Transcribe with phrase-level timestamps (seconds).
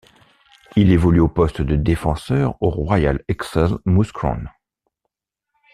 [0.75, 4.45] Il évolue au poste de défenseur au Royal Excel Mouscron.